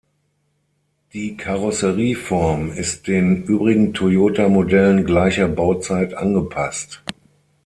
Die 1.13 1.37
Karosserieform 1.37 2.71
ist 2.71 3.05
den 3.05 3.43
übrigen 3.43 3.93
Toyota-Modellen 3.93 5.05
gleicher 5.05 5.47
Bauzeit 5.47 6.15
angepasst. 6.15 7.03